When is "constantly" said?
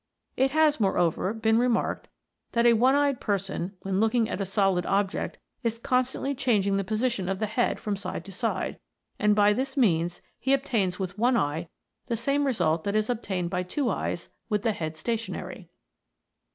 5.77-6.33